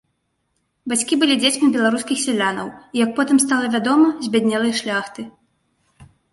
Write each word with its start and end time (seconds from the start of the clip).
Бацькі 0.93 1.19
былі 1.23 1.35
дзецьмі 1.43 1.67
беларускіх 1.75 2.17
сялянаў 2.25 2.67
і, 2.79 2.81
як 3.03 3.13
потым 3.21 3.37
стала 3.45 3.65
вядома, 3.77 4.07
збяднелай 4.27 4.77
шляхты. 4.83 5.31